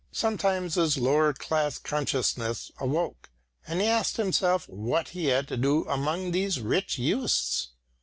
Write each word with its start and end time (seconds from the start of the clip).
Sometimes 0.11 0.73
his 0.73 0.97
lower 0.97 1.31
class 1.31 1.77
consciousness 1.77 2.71
awoke, 2.79 3.29
and 3.67 3.79
he 3.81 3.85
asked 3.85 4.17
himself 4.17 4.67
what 4.67 5.09
he 5.09 5.25
had 5.27 5.47
to 5.49 5.57
do 5.57 5.85
among 5.87 6.31
these 6.31 6.59
rich 6.59 6.97
youths. 6.97 7.69